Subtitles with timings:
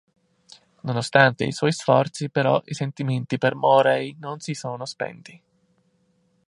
[0.81, 5.39] Nonostante i suoi sforzi però i sentimenti per Moray non si sono spenti.